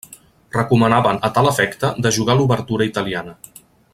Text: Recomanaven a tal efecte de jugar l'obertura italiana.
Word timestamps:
Recomanaven 0.55 1.19
a 1.29 1.31
tal 1.35 1.51
efecte 1.51 1.93
de 2.07 2.13
jugar 2.17 2.39
l'obertura 2.41 2.91
italiana. 2.95 3.39